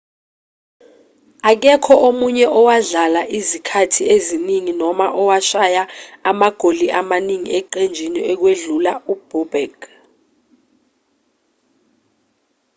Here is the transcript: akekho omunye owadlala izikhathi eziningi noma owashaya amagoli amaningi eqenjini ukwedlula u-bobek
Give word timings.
akekho 1.51 1.93
omunye 2.07 2.45
owadlala 2.59 3.21
izikhathi 3.37 4.01
eziningi 4.15 4.73
noma 4.81 5.05
owashaya 5.21 5.83
amagoli 6.29 6.85
amaningi 6.99 7.51
eqenjini 7.59 8.19
ukwedlula 8.33 8.91
u-bobek 9.13 9.77